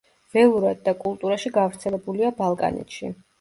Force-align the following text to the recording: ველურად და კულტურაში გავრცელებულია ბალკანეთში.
ველურად 0.35 0.79
და 0.87 0.93
კულტურაში 1.03 1.51
გავრცელებულია 1.59 2.33
ბალკანეთში. 2.41 3.13